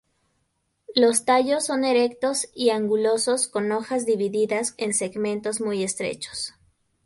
[0.95, 6.55] Los tallos son erectos y angulosos con hojas divididas en segmentos muy estrechos.